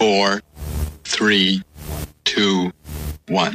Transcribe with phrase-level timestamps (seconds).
[0.00, 0.40] four,
[1.04, 1.62] three,
[2.24, 2.72] two,
[3.28, 3.52] one.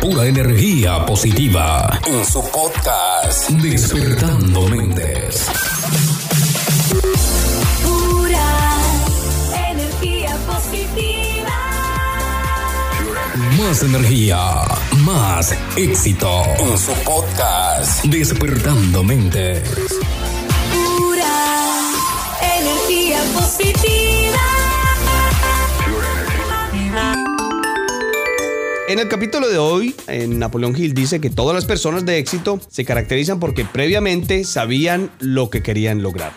[0.00, 5.46] Pura energía positiva en su podcast Despertando Mentes.
[7.84, 8.48] Pura
[9.70, 11.56] energía positiva.
[13.58, 14.40] Más energía,
[15.04, 19.70] más éxito en su podcast Despertando Mentes.
[20.98, 21.26] Pura
[22.58, 23.95] energía positiva.
[28.88, 32.60] En el capítulo de hoy, en Napoleón Hill dice que todas las personas de éxito
[32.68, 36.32] se caracterizan porque previamente sabían lo que querían lograr.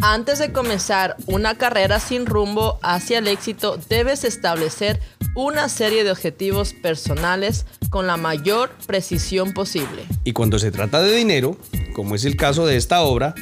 [0.00, 4.98] Antes de comenzar una carrera sin rumbo hacia el éxito, debes establecer
[5.36, 10.02] una serie de objetivos personales con la mayor precisión posible.
[10.24, 11.56] Y cuando se trata de dinero,
[11.94, 13.36] como es el caso de esta obra,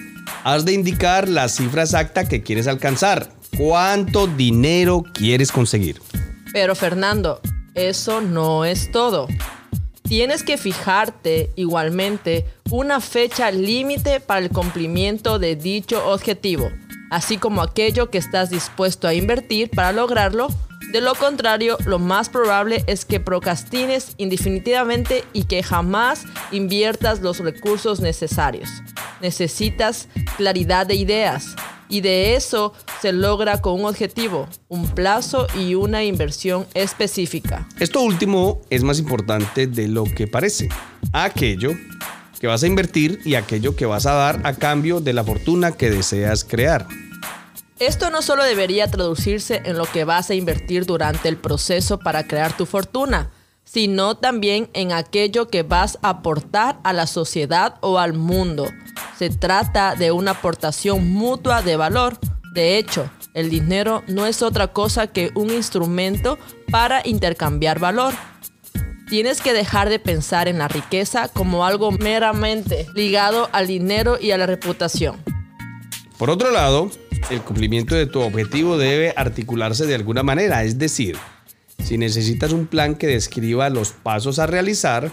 [0.45, 3.33] has de indicar la cifra exacta que quieres alcanzar.
[3.57, 6.03] ¿Cuánto dinero quieres conseguir?
[6.53, 7.41] Pero Fernando,
[7.75, 9.29] eso no es todo.
[10.03, 16.69] Tienes que fijarte igualmente una fecha límite para el cumplimiento de dicho objetivo,
[17.11, 20.49] así como aquello que estás dispuesto a invertir para lograrlo.
[20.93, 27.39] De lo contrario, lo más probable es que procrastines indefinitivamente y que jamás inviertas los
[27.39, 28.69] recursos necesarios.
[29.21, 31.55] Necesitas claridad de ideas
[31.91, 37.69] y de eso se logra con un objetivo, un plazo y una inversión específica.
[37.79, 40.69] Esto último es más importante de lo que parece.
[41.13, 41.73] Aquello
[42.41, 45.73] que vas a invertir y aquello que vas a dar a cambio de la fortuna
[45.73, 46.87] que deseas crear.
[47.79, 52.27] Esto no solo debería traducirse en lo que vas a invertir durante el proceso para
[52.27, 53.31] crear tu fortuna,
[53.73, 58.67] sino también en aquello que vas a aportar a la sociedad o al mundo.
[59.17, 62.19] Se trata de una aportación mutua de valor.
[62.53, 66.37] De hecho, el dinero no es otra cosa que un instrumento
[66.73, 68.13] para intercambiar valor.
[69.09, 74.33] Tienes que dejar de pensar en la riqueza como algo meramente ligado al dinero y
[74.33, 75.23] a la reputación.
[76.19, 76.91] Por otro lado,
[77.31, 81.17] el cumplimiento de tu objetivo debe articularse de alguna manera, es decir,
[81.85, 85.11] si necesitas un plan que describa los pasos a realizar,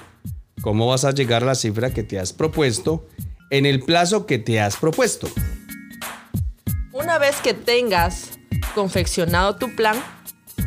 [0.62, 3.08] cómo vas a llegar a la cifra que te has propuesto
[3.50, 5.30] en el plazo que te has propuesto.
[6.92, 8.32] Una vez que tengas
[8.76, 9.98] confeccionado tu plan,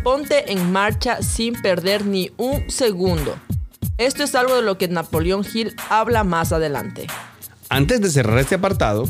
[0.03, 3.37] ponte en marcha sin perder ni un segundo.
[3.99, 7.07] Esto es algo de lo que Napoleón Hill habla más adelante.
[7.69, 9.05] Antes de cerrar este apartado,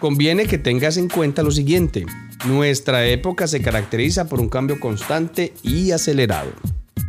[0.00, 2.06] conviene que tengas en cuenta lo siguiente.
[2.44, 6.50] Nuestra época se caracteriza por un cambio constante y acelerado.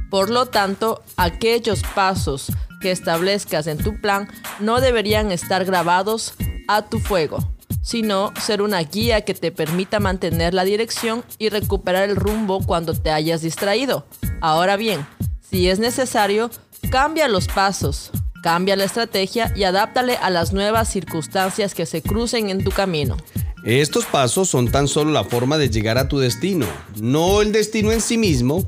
[0.09, 4.27] Por lo tanto, aquellos pasos que establezcas en tu plan
[4.59, 6.33] no deberían estar grabados
[6.67, 7.37] a tu fuego,
[7.81, 12.93] sino ser una guía que te permita mantener la dirección y recuperar el rumbo cuando
[12.93, 14.05] te hayas distraído.
[14.41, 15.05] Ahora bien,
[15.39, 16.51] si es necesario,
[16.89, 18.11] cambia los pasos,
[18.43, 23.15] cambia la estrategia y adáptale a las nuevas circunstancias que se crucen en tu camino.
[23.63, 26.65] Estos pasos son tan solo la forma de llegar a tu destino,
[26.99, 28.65] no el destino en sí mismo,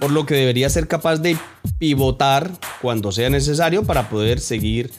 [0.00, 1.36] por lo que deberías ser capaz de
[1.78, 2.50] pivotar
[2.80, 4.90] cuando sea necesario para poder seguir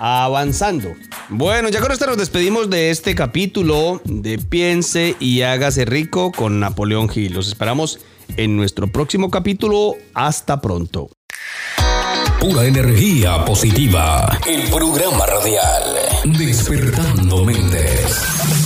[0.00, 0.92] avanzando.
[1.28, 6.58] Bueno, ya con esto nos despedimos de este capítulo de Piense y hágase rico con
[6.58, 7.34] Napoleón Gil.
[7.34, 8.00] Los esperamos
[8.36, 9.94] en nuestro próximo capítulo.
[10.12, 11.08] Hasta pronto.
[12.40, 14.38] Pura energía positiva.
[14.46, 15.84] El programa radial
[16.24, 18.57] Despertando Mentes.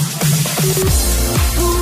[0.72, 1.81] Pura